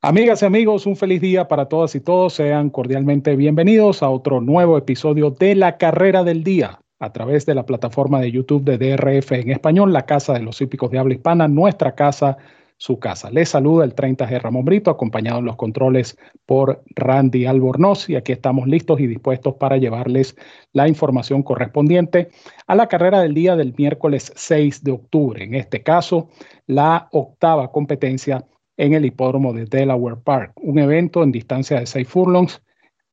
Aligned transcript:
Amigas 0.00 0.42
y 0.42 0.44
amigos, 0.44 0.86
un 0.86 0.94
feliz 0.94 1.20
día 1.20 1.48
para 1.48 1.66
todas 1.66 1.96
y 1.96 2.00
todos. 2.00 2.34
Sean 2.34 2.70
cordialmente 2.70 3.34
bienvenidos 3.34 4.00
a 4.04 4.08
otro 4.08 4.40
nuevo 4.40 4.78
episodio 4.78 5.32
de 5.32 5.56
La 5.56 5.76
Carrera 5.76 6.22
del 6.22 6.44
Día 6.44 6.78
a 7.00 7.12
través 7.12 7.46
de 7.46 7.56
la 7.56 7.66
plataforma 7.66 8.20
de 8.20 8.30
YouTube 8.30 8.62
de 8.62 8.78
DRF 8.78 9.32
en 9.32 9.50
español, 9.50 9.92
la 9.92 10.06
Casa 10.06 10.34
de 10.34 10.42
los 10.42 10.60
Hípicos 10.60 10.92
de 10.92 11.00
Habla 11.00 11.14
Hispana, 11.14 11.48
nuestra 11.48 11.96
casa, 11.96 12.36
su 12.76 13.00
casa. 13.00 13.28
Les 13.32 13.48
saluda 13.48 13.84
el 13.84 13.96
30G 13.96 14.40
Ramón 14.40 14.64
Brito, 14.64 14.92
acompañado 14.92 15.40
en 15.40 15.46
los 15.46 15.56
controles 15.56 16.16
por 16.46 16.80
Randy 16.94 17.46
Albornoz 17.46 18.08
y 18.08 18.14
aquí 18.14 18.30
estamos 18.30 18.68
listos 18.68 19.00
y 19.00 19.08
dispuestos 19.08 19.54
para 19.54 19.78
llevarles 19.78 20.36
la 20.74 20.86
información 20.86 21.42
correspondiente 21.42 22.28
a 22.68 22.76
la 22.76 22.86
carrera 22.86 23.20
del 23.20 23.34
día 23.34 23.56
del 23.56 23.74
miércoles 23.76 24.32
6 24.36 24.84
de 24.84 24.92
octubre. 24.92 25.42
En 25.42 25.56
este 25.56 25.82
caso, 25.82 26.28
la 26.68 27.08
octava 27.10 27.72
competencia 27.72 28.46
en 28.78 28.94
el 28.94 29.04
hipódromo 29.04 29.52
de 29.52 29.66
Delaware 29.66 30.16
Park, 30.24 30.52
un 30.62 30.78
evento 30.78 31.22
en 31.22 31.32
distancia 31.32 31.80
de 31.80 31.86
6 31.86 32.08
furlongs 32.08 32.62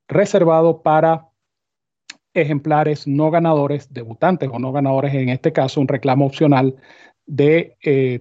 reservado 0.08 0.82
para 0.82 1.28
ejemplares 2.34 3.08
no 3.08 3.32
ganadores, 3.32 3.92
debutantes 3.92 4.50
o 4.52 4.60
no 4.60 4.72
ganadores, 4.72 5.14
en 5.14 5.30
este 5.30 5.52
caso 5.52 5.82
un 5.82 5.88
reclamo 5.88 6.26
opcional 6.26 6.76
de 7.26 7.76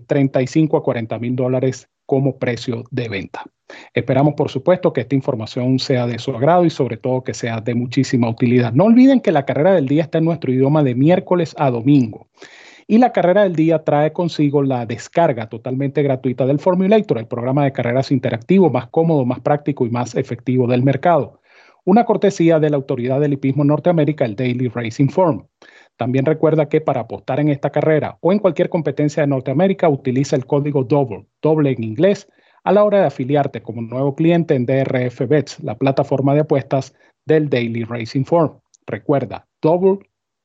35 0.07 0.77
eh, 0.77 0.81
a 0.81 0.83
40 0.83 1.19
mil 1.19 1.37
dólares 1.37 1.89
como 2.07 2.39
precio 2.39 2.85
de 2.91 3.09
venta. 3.09 3.45
Esperamos, 3.93 4.35
por 4.35 4.51
supuesto, 4.51 4.93
que 4.93 5.03
esta 5.03 5.15
información 5.15 5.79
sea 5.79 6.07
de 6.07 6.19
su 6.19 6.31
agrado 6.33 6.65
y 6.65 6.71
sobre 6.71 6.97
todo 6.97 7.25
que 7.25 7.35
sea 7.35 7.61
de 7.61 7.75
muchísima 7.75 8.29
utilidad. 8.29 8.73
No 8.73 8.85
olviden 8.85 9.21
que 9.21 9.33
la 9.33 9.45
carrera 9.45 9.75
del 9.75 9.89
día 9.89 10.03
está 10.03 10.19
en 10.19 10.25
nuestro 10.25 10.53
idioma 10.53 10.83
de 10.83 10.95
miércoles 10.95 11.55
a 11.59 11.71
domingo. 11.71 12.29
Y 12.87 12.99
la 12.99 13.13
carrera 13.13 13.45
del 13.45 13.57
día 13.57 13.83
trae 13.83 14.13
consigo 14.13 14.63
la 14.63 14.85
descarga 14.85 15.49
totalmente 15.49 16.03
gratuita 16.03 16.45
del 16.45 16.59
Formulator, 16.59 17.19
el 17.19 17.27
programa 17.27 17.65
de 17.65 17.73
carreras 17.73 18.13
interactivo 18.13 18.69
más 18.69 18.89
cómodo, 18.89 19.25
más 19.25 19.41
práctico 19.41 19.87
y 19.87 19.91
más 19.91 20.15
efectivo 20.15 20.67
del 20.67 20.83
mercado. 20.83 21.41
Una 21.87 22.05
cortesía 22.05 22.59
de 22.61 22.71
la 22.71 22.77
autoridad 22.77 23.21
del 23.21 23.35
hipismo 23.35 23.65
Norteamérica, 23.65 24.25
el 24.25 24.37
Daily 24.37 24.69
Racing 24.69 25.09
Form. 25.09 25.47
También 25.97 26.27
recuerda 26.27 26.69
que 26.69 26.81
para 26.81 27.03
apostar 27.03 27.41
en 27.41 27.49
esta 27.49 27.71
carrera 27.71 28.19
o 28.21 28.33
en 28.33 28.39
cualquier 28.39 28.69
competencia 28.69 29.23
de 29.23 29.29
Norteamérica, 29.29 29.89
utiliza 29.89 30.37
el 30.37 30.45
código 30.45 30.85
DOUBLE, 30.85 31.27
doble 31.41 31.71
en 31.71 31.85
inglés, 31.85 32.29
a 32.65 32.73
la 32.73 32.85
hora 32.85 33.01
de 33.01 33.07
afiliarte 33.07 33.63
como 33.63 33.83
nuevo 33.83 34.15
cliente 34.15 34.55
en 34.55 34.67
DRF 34.67 35.29
Bets, 35.29 35.63
la 35.63 35.77
plataforma 35.77 36.35
de 36.35 36.41
apuestas 36.41 36.95
del 37.27 37.49
Daily 37.49 37.85
Racing 37.85 38.25
Form. 38.25 38.59
Recuerda, 38.87 39.47
double 39.63 40.01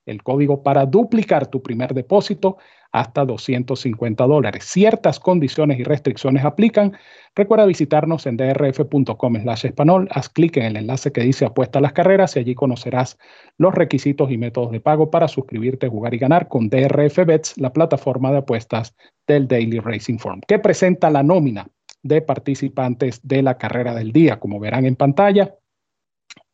el 0.09 0.23
código 0.23 0.63
para 0.63 0.85
duplicar 0.85 1.47
tu 1.47 1.61
primer 1.61 1.93
depósito 1.93 2.57
hasta 2.91 3.23
250 3.23 4.25
dólares. 4.25 4.65
Ciertas 4.65 5.19
condiciones 5.19 5.79
y 5.79 5.83
restricciones 5.83 6.43
aplican. 6.43 6.97
Recuerda 7.35 7.65
visitarnos 7.65 8.25
en 8.25 8.37
drf.com 8.37 9.41
slash 9.41 9.65
español. 9.67 10.07
Haz 10.11 10.29
clic 10.29 10.57
en 10.57 10.63
el 10.63 10.77
enlace 10.77 11.11
que 11.11 11.21
dice 11.21 11.45
apuesta 11.45 11.79
a 11.79 11.81
las 11.81 11.93
carreras 11.93 12.35
y 12.35 12.39
allí 12.39 12.55
conocerás 12.55 13.17
los 13.57 13.75
requisitos 13.75 14.31
y 14.31 14.37
métodos 14.37 14.71
de 14.71 14.81
pago 14.81 15.11
para 15.11 15.27
suscribirte, 15.27 15.87
jugar 15.87 16.13
y 16.13 16.17
ganar 16.17 16.47
con 16.47 16.69
DRF 16.69 17.25
Bets, 17.25 17.57
la 17.57 17.71
plataforma 17.71 18.31
de 18.31 18.39
apuestas 18.39 18.95
del 19.27 19.47
Daily 19.47 19.79
Racing 19.79 20.17
Form, 20.17 20.41
que 20.47 20.57
presenta 20.57 21.11
la 21.11 21.21
nómina 21.21 21.67
de 22.01 22.21
participantes 22.21 23.19
de 23.23 23.43
la 23.43 23.57
carrera 23.57 23.93
del 23.93 24.11
día. 24.11 24.39
Como 24.39 24.59
verán 24.59 24.85
en 24.85 24.95
pantalla, 24.95 25.55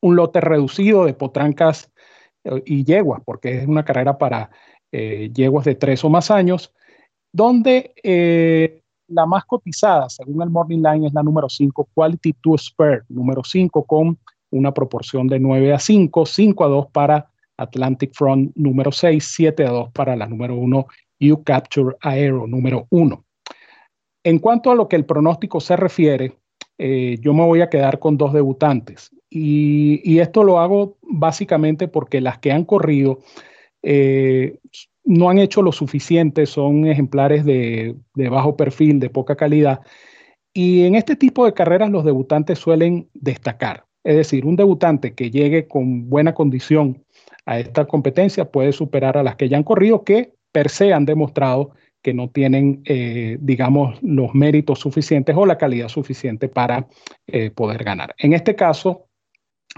un 0.01 0.15
lote 0.15 0.41
reducido 0.41 1.05
de 1.05 1.13
potrancas 1.13 1.91
y 2.65 2.83
yeguas, 2.83 3.21
porque 3.25 3.59
es 3.59 3.67
una 3.67 3.83
carrera 3.83 4.17
para 4.17 4.49
eh, 4.91 5.31
yeguas 5.33 5.65
de 5.65 5.75
tres 5.75 6.03
o 6.03 6.09
más 6.09 6.31
años, 6.31 6.73
donde 7.31 7.93
eh, 8.03 8.81
la 9.07 9.25
más 9.25 9.45
cotizada, 9.45 10.09
según 10.09 10.41
el 10.41 10.49
Morning 10.49 10.81
Line, 10.81 11.07
es 11.07 11.13
la 11.13 11.23
número 11.23 11.49
5, 11.49 11.89
Quality 11.93 12.33
to 12.41 12.57
Spare, 12.57 13.03
número 13.09 13.43
5, 13.43 13.83
con 13.83 14.17
una 14.51 14.73
proporción 14.73 15.27
de 15.27 15.39
9 15.39 15.73
a 15.73 15.79
5, 15.79 16.25
5 16.25 16.63
a 16.63 16.67
2 16.67 16.87
para 16.91 17.29
Atlantic 17.57 18.13
Front 18.13 18.51
número 18.55 18.91
6, 18.91 19.23
7 19.23 19.65
a 19.65 19.71
2 19.71 19.91
para 19.91 20.15
la 20.15 20.27
número 20.27 20.55
1, 20.55 20.85
You 21.19 21.43
Capture 21.43 21.95
Aero 22.01 22.47
número 22.47 22.87
1. 22.89 23.23
En 24.23 24.39
cuanto 24.39 24.71
a 24.71 24.75
lo 24.75 24.87
que 24.87 24.95
el 24.95 25.05
pronóstico 25.05 25.59
se 25.59 25.75
refiere, 25.75 26.37
eh, 26.77 27.17
yo 27.21 27.33
me 27.33 27.45
voy 27.45 27.61
a 27.61 27.69
quedar 27.69 27.99
con 27.99 28.17
dos 28.17 28.33
debutantes. 28.33 29.11
Y, 29.37 30.19
esto 30.19 30.45
lo 30.45 30.59
hago 30.59 30.97
básicamente 31.01 31.89
porque 31.89 32.21
las 32.21 32.37
que 32.37 32.53
han 32.53 32.63
corrido 32.63 33.19
eh, 33.83 34.59
no 35.03 35.29
han 35.29 35.39
hecho 35.39 35.61
lo 35.61 35.73
suficiente, 35.73 36.45
son 36.45 36.87
ejemplares 36.87 37.43
de, 37.43 37.97
bajo 38.15 38.55
perfil, 38.55 39.01
de 39.01 39.09
poca 39.09 39.35
calidad. 39.35 39.81
Y 40.53 40.85
en 40.85 40.95
este 40.95 41.17
tipo 41.17 41.45
de 41.45 41.53
carreras 41.53 41.89
los 41.89 42.05
debutantes 42.05 42.59
suelen 42.59 43.09
destacar. 43.13 43.83
Es 44.05 44.15
decir, 44.15 44.45
un 44.45 44.55
debutante 44.55 45.13
que 45.13 45.29
llegue 45.29 45.67
con 45.67 46.09
buena 46.09 46.33
condición 46.33 47.03
a 47.45 47.59
esta 47.59 47.85
competencia 47.85 48.49
puede 48.49 48.71
superar 48.71 49.17
a 49.17 49.23
las 49.23 49.35
que 49.35 49.49
ya 49.49 49.57
han 49.57 49.63
corrido, 49.63 50.05
que 50.05 50.31
per 50.53 50.69
se 50.69 50.93
han 50.93 51.05
demostrado 51.05 51.71
que 52.01 52.13
no 52.13 52.29
tienen, 52.29 52.83
eh, 52.85 53.37
digamos, 53.41 54.01
los 54.01 54.33
méritos 54.33 54.79
suficientes 54.79 55.35
o 55.35 55.45
la 55.45 55.57
calidad 55.57 55.89
suficiente 55.89 56.47
para 56.47 56.87
eh, 57.27 57.49
poder 57.49 57.83
ganar. 57.83 58.15
En 58.17 58.31
este 58.31 58.55
caso, 58.55 59.07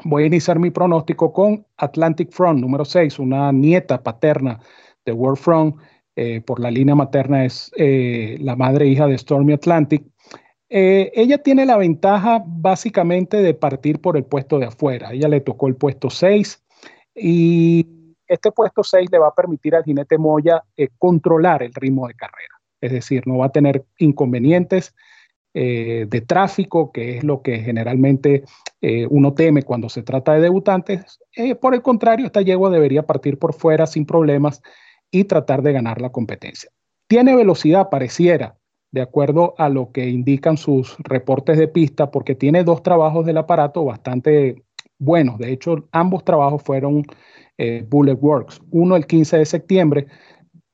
voy 0.03 0.23
a 0.23 0.27
iniciar 0.27 0.59
mi 0.59 0.71
pronóstico 0.71 1.31
con 1.33 1.65
Atlantic 1.77 2.31
Front, 2.31 2.59
número 2.59 2.85
6, 2.85 3.19
una 3.19 3.51
nieta 3.51 4.01
paterna 4.01 4.59
de 5.05 5.11
World 5.11 5.37
Front. 5.37 5.75
Eh, 6.15 6.41
por 6.41 6.59
la 6.59 6.71
línea 6.71 6.95
materna 6.95 7.45
es 7.45 7.71
la 7.77 8.55
madre 8.55 8.85
e 8.85 8.87
hija 8.87 9.05
de 9.05 9.17
Stormy 9.17 9.53
Atlantic. 9.53 10.03
ella 10.67 11.37
tiene 11.43 11.63
la 11.65 11.77
ventaja 11.77 12.43
básicamente 12.43 13.37
de 13.37 13.53
partir 13.53 14.01
por 14.01 14.17
el 14.17 14.25
puesto 14.25 14.57
de 14.57 14.65
afuera. 14.65 15.13
ella 15.13 15.27
le 15.27 15.41
tocó 15.41 15.67
el 15.67 15.75
puesto 15.75 16.09
6 16.09 16.63
y 17.13 17.85
este 18.27 18.51
puesto 18.51 18.83
6 18.83 19.09
le 19.11 19.19
va 19.19 19.29
a 19.29 19.35
permitir 19.35 19.75
al 19.75 19.83
jinete 19.83 20.17
Moya 20.17 20.63
eh, 20.75 20.89
controlar 20.97 21.63
el 21.63 21.73
ritmo 21.73 22.07
de 22.07 22.13
carrera, 22.13 22.55
es 22.81 22.91
decir, 22.91 23.25
no 23.25 23.37
va 23.37 23.47
a 23.47 23.51
tener 23.51 23.85
inconvenientes 23.97 24.93
eh, 25.59 26.05
de 26.07 26.21
tráfico, 26.21 26.91
que 26.91 27.17
es 27.17 27.23
lo 27.23 27.41
que 27.41 27.57
generalmente 27.57 28.43
eh, 28.79 29.07
uno 29.09 29.33
teme 29.33 29.63
cuando 29.63 29.89
se 29.89 30.03
trata 30.03 30.33
de 30.33 30.41
debutantes. 30.41 31.19
por 31.59 31.73
el 31.73 31.81
contrario, 31.81 32.27
esta 32.27 32.43
yegua 32.43 32.69
debería 32.69 33.07
partir 33.07 33.39
por 33.39 33.53
fuera 33.53 33.87
sin 33.87 34.05
problemas 34.05 34.61
y 35.09 35.23
tratar 35.23 35.63
de 35.63 35.73
ganar 35.73 35.99
la 35.99 36.11
competencia. 36.11 36.69
Tiene 37.07 37.35
velocidad, 37.35 37.89
pareciera, 37.89 38.55
de 38.91 39.01
acuerdo 39.01 39.55
a 39.57 39.69
lo 39.69 39.91
que 39.91 40.07
indican 40.07 40.57
sus 40.57 40.95
reportes 40.99 41.57
de 41.57 41.67
pista, 41.67 42.11
porque 42.11 42.35
tiene 42.35 42.63
dos 42.63 42.83
trabajos 42.83 43.25
del 43.25 43.37
aparato 43.37 43.83
bastante 43.83 44.63
buenos. 44.99 45.39
De 45.39 45.51
hecho, 45.51 45.87
ambos 45.91 46.23
trabajos 46.23 46.61
fueron 46.61 47.03
eh, 47.57 47.83
Bullet 47.89 48.17
Works. 48.21 48.61
Uno 48.69 48.95
el 48.95 49.07
15 49.07 49.39
de 49.39 49.45
septiembre, 49.45 50.07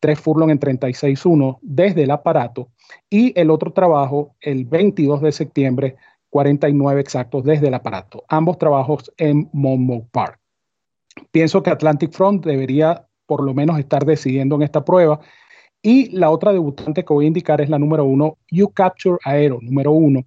tres 0.03 0.19
furlong 0.19 0.49
en 0.49 0.59
36.1 0.59 1.59
desde 1.61 2.03
el 2.03 2.11
aparato 2.11 2.67
y 3.09 3.31
el 3.39 3.49
otro 3.49 3.71
trabajo 3.71 4.35
el 4.41 4.65
22 4.65 5.21
de 5.21 5.31
septiembre, 5.31 5.95
49 6.29 6.99
exactos 6.99 7.45
desde 7.45 7.69
el 7.69 7.73
aparato. 7.73 8.25
Ambos 8.27 8.57
trabajos 8.57 9.09
en 9.15 9.49
Monmouth 9.53 10.09
Park. 10.11 10.41
Pienso 11.31 11.63
que 11.63 11.69
Atlantic 11.69 12.11
Front 12.11 12.45
debería 12.45 13.07
por 13.25 13.45
lo 13.45 13.53
menos 13.53 13.79
estar 13.79 14.05
decidiendo 14.05 14.57
en 14.57 14.63
esta 14.63 14.83
prueba. 14.83 15.21
Y 15.81 16.09
la 16.09 16.31
otra 16.31 16.51
debutante 16.51 17.05
que 17.05 17.13
voy 17.13 17.23
a 17.23 17.29
indicar 17.29 17.61
es 17.61 17.69
la 17.69 17.79
número 17.79 18.03
uno, 18.03 18.37
You 18.51 18.71
Capture 18.73 19.19
Aero, 19.23 19.59
número 19.61 19.93
uno, 19.93 20.25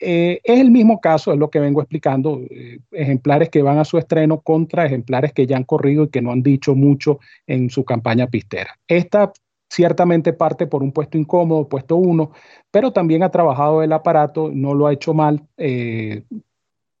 eh, 0.00 0.40
es 0.44 0.60
el 0.60 0.70
mismo 0.70 1.00
caso, 1.00 1.32
es 1.32 1.38
lo 1.38 1.50
que 1.50 1.60
vengo 1.60 1.80
explicando, 1.80 2.40
eh, 2.50 2.78
ejemplares 2.92 3.48
que 3.48 3.62
van 3.62 3.78
a 3.78 3.84
su 3.84 3.98
estreno 3.98 4.40
contra 4.40 4.86
ejemplares 4.86 5.32
que 5.32 5.46
ya 5.46 5.56
han 5.56 5.64
corrido 5.64 6.04
y 6.04 6.08
que 6.08 6.22
no 6.22 6.30
han 6.30 6.42
dicho 6.42 6.74
mucho 6.74 7.18
en 7.46 7.70
su 7.70 7.84
campaña 7.84 8.28
pistera. 8.28 8.78
Esta 8.86 9.32
ciertamente 9.68 10.32
parte 10.32 10.66
por 10.66 10.82
un 10.82 10.92
puesto 10.92 11.18
incómodo, 11.18 11.68
puesto 11.68 11.96
uno, 11.96 12.32
pero 12.70 12.92
también 12.92 13.22
ha 13.22 13.30
trabajado 13.30 13.82
el 13.82 13.92
aparato, 13.92 14.50
no 14.52 14.74
lo 14.74 14.86
ha 14.86 14.92
hecho 14.92 15.14
mal. 15.14 15.46
Eh, 15.56 16.22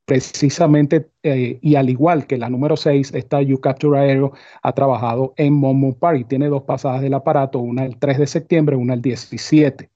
precisamente, 0.04 1.10
y 1.22 1.74
al 1.74 1.90
igual 1.90 2.26
que 2.26 2.38
la 2.38 2.48
número 2.48 2.78
6, 2.78 3.12
esta 3.12 3.42
You 3.42 3.60
Capture 3.60 3.98
Aero 3.98 4.32
ha 4.62 4.72
trabajado 4.72 5.34
en 5.36 5.52
Momo 5.52 5.98
Park 5.98 6.20
y 6.20 6.24
tiene 6.24 6.48
dos 6.48 6.62
pasadas 6.62 7.02
del 7.02 7.12
aparato, 7.12 7.58
una 7.58 7.84
el 7.84 7.98
3 7.98 8.18
de 8.18 8.26
septiembre, 8.26 8.74
una 8.74 8.94
el 8.94 9.02
17. 9.02 9.90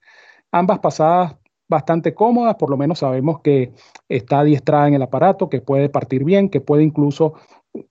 Ambas 0.51 0.77
pasadas 0.79 1.35
bastante 1.73 2.13
cómoda, 2.13 2.57
por 2.57 2.69
lo 2.69 2.77
menos 2.77 2.99
sabemos 2.99 3.41
que 3.41 3.73
está 4.07 4.39
adiestrada 4.39 4.87
en 4.87 4.93
el 4.93 5.01
aparato, 5.01 5.49
que 5.49 5.61
puede 5.61 5.89
partir 5.89 6.23
bien, 6.23 6.49
que 6.49 6.61
puede 6.61 6.83
incluso, 6.83 7.33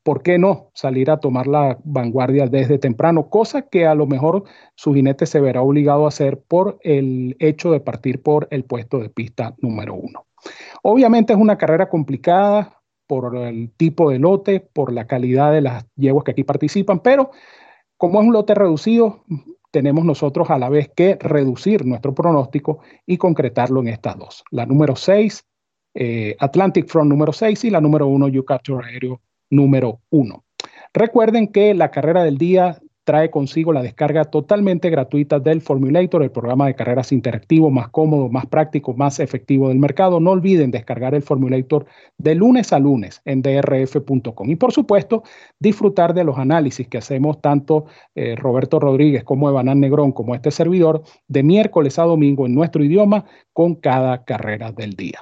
¿por 0.03 0.23
qué 0.23 0.39
no?, 0.39 0.71
salir 0.75 1.11
a 1.11 1.19
tomar 1.19 1.47
la 1.47 1.79
vanguardia 1.85 2.47
desde 2.47 2.79
temprano, 2.79 3.29
cosa 3.29 3.63
que 3.63 3.87
a 3.87 3.95
lo 3.95 4.07
mejor 4.07 4.45
su 4.75 4.95
jinete 4.95 5.27
se 5.27 5.41
verá 5.41 5.63
obligado 5.63 6.05
a 6.05 6.09
hacer 6.09 6.41
por 6.41 6.79
el 6.83 7.37
hecho 7.39 7.71
de 7.73 7.81
partir 7.81 8.23
por 8.23 8.49
el 8.51 8.65
puesto 8.65 8.99
de 8.99 9.11
pista 9.11 9.55
número 9.59 9.95
uno. 9.95 10.25
Obviamente 10.83 11.33
es 11.33 11.39
una 11.39 11.59
carrera 11.59 11.89
complicada 11.89 12.81
por 13.07 13.37
el 13.37 13.71
tipo 13.77 14.11
de 14.11 14.19
lote, 14.19 14.61
por 14.61 14.93
la 14.93 15.07
calidad 15.07 15.53
de 15.53 15.61
las 15.61 15.85
yeguas 15.97 16.25
que 16.25 16.31
aquí 16.31 16.45
participan, 16.45 17.01
pero 17.01 17.31
como 17.97 18.21
es 18.21 18.27
un 18.27 18.33
lote 18.33 18.55
reducido, 18.55 19.23
tenemos 19.73 20.05
nosotros 20.05 20.51
a 20.51 20.59
la 20.59 20.69
vez 20.69 20.91
que 20.95 21.17
reducir 21.19 21.85
nuestro 21.85 22.15
pronóstico 22.15 22.81
y 23.07 23.17
concretarlo 23.17 23.81
en 23.81 23.89
estas 23.89 24.17
dos. 24.17 24.45
La 24.51 24.67
número 24.67 24.95
6, 24.95 25.45
eh, 25.95 26.37
Atlantic 26.39 26.87
Front 26.87 27.11
número 27.11 27.33
6 27.33 27.65
y 27.65 27.71
la 27.71 27.81
número 27.81 28.07
1, 28.07 28.29
You 28.29 28.45
Capture 28.45 28.87
Aéreo 28.87 29.21
número 29.51 30.01
1. 30.11 30.45
Recuerden 30.95 31.49
que 31.49 31.75
la 31.75 31.91
carrera 31.91 32.23
del 32.23 32.39
día 32.39 32.79
trae 33.05 33.31
consigo 33.31 33.73
la 33.73 33.83
descarga 33.83 34.25
totalmente 34.25 34.91
gratuita 34.91 35.41
del 35.41 35.61
Formulator, 35.61 36.23
el 36.23 36.31
programa 36.31 36.67
de 36.67 36.75
carreras 36.75 37.13
interactivo 37.13 37.71
más 37.71 37.89
cómodo, 37.89 38.29
más 38.29 38.47
práctico, 38.47 38.95
más 38.95 39.21
efectivo 39.21 39.69
del 39.69 39.79
mercado. 39.79 40.21
No 40.21 40.31
olviden 40.31 40.71
descargar 40.71 41.15
el 41.15 41.23
Formulator 41.23 41.87
de 42.19 42.35
lunes 42.35 42.73
a 42.73 42.79
lunes 42.79 43.21
en 43.25 43.43
drf.com. 43.43 44.51
Y 44.51 44.57
por 44.57 44.73
supuesto, 44.73 45.23
disfrutar 45.59 46.15
de 46.15 46.25
los 46.25 46.39
análisis 46.39 46.89
que 46.89 46.99
hacemos 46.99 47.41
tanto 47.41 47.87
eh, 48.15 48.37
Roberto 48.37 48.79
Rodríguez 48.79 49.25
como 49.25 49.49
Evanán 49.49 49.81
Negrón, 49.81 50.13
como 50.13 50.35
este 50.35 50.51
servidor, 50.51 51.03
de 51.29 51.43
miércoles 51.43 51.99
a 51.99 52.05
domingo 52.05 52.47
en 52.47 52.55
nuestro 52.55 52.85
idioma 52.85 53.25
con 53.53 53.75
cada 53.75 54.25
carrera 54.25 54.73
del 54.73 54.95
día. 54.95 55.21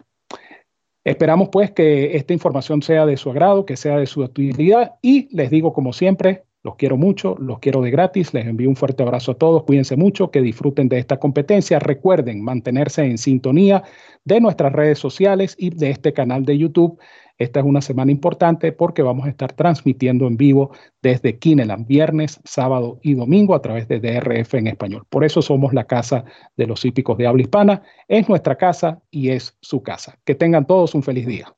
Esperamos 1.03 1.49
pues 1.51 1.71
que 1.71 2.17
esta 2.17 2.35
información 2.35 2.83
sea 2.83 3.07
de 3.07 3.17
su 3.17 3.31
agrado, 3.31 3.65
que 3.65 3.77
sea 3.77 3.97
de 3.97 4.07
su 4.07 4.21
utilidad 4.21 4.97
y 5.01 5.35
les 5.35 5.51
digo 5.51 5.73
como 5.73 5.95
siempre, 5.95 6.45
los 6.63 6.77
quiero 6.77 6.97
mucho, 6.97 7.37
los 7.39 7.59
quiero 7.59 7.81
de 7.81 7.91
gratis, 7.91 8.35
les 8.35 8.47
envío 8.47 8.69
un 8.69 8.77
fuerte 8.77 9.03
abrazo 9.03 9.33
a 9.33 9.35
todos, 9.37 9.65
cuídense 9.65 9.97
mucho, 9.97 10.31
que 10.31 10.43
disfruten 10.43 10.89
de 10.89 10.99
esta 10.99 11.19
competencia. 11.19 11.79
Recuerden 11.79 12.45
mantenerse 12.45 13.05
en 13.05 13.17
sintonía 13.17 13.83
de 14.25 14.41
nuestras 14.41 14.73
redes 14.73 14.99
sociales 14.99 15.55
y 15.59 15.71
de 15.71 15.91
este 15.91 16.13
canal 16.13 16.45
de 16.45 16.59
YouTube. 16.59 16.99
Esta 17.39 17.61
es 17.61 17.67
una 17.67 17.81
semana 17.81 18.13
importante 18.13 18.71
porque 18.71 19.01
vamos 19.01 19.25
a 19.25 19.31
estar 19.31 19.55
transmitiendo 19.55 20.27
en 20.27 20.37
vivo 20.37 20.73
desde 21.01 21.39
Kineland, 21.39 21.87
viernes, 21.87 22.39
sábado 22.45 22.99
y 23.03 23.15
domingo 23.15 23.55
a 23.55 23.63
través 23.63 23.89
de 23.89 23.99
DRF 23.99 24.55
en 24.55 24.67
español. 24.67 25.07
Por 25.09 25.25
eso 25.25 25.41
somos 25.41 25.73
la 25.73 25.85
casa 25.85 26.27
de 26.59 26.67
los 26.67 26.85
hípicos 26.85 27.17
de 27.17 27.27
habla 27.27 27.41
hispana. 27.41 27.83
Es 28.09 28.29
nuestra 28.29 28.57
casa 28.57 29.01
y 29.11 29.31
es 29.31 29.57
su 29.63 29.83
casa. 29.83 30.19
Que 30.27 30.35
tengan 30.35 30.67
todos 30.67 30.95
un 30.95 31.03
feliz 31.03 31.27
día. 31.27 31.55